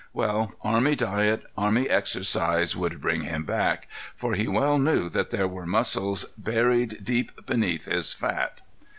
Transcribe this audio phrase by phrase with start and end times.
[0.13, 5.47] Well, army diet, army exercise would bring him back, for he well knew that there
[5.47, 8.61] were muscles buried deep beneath his fat.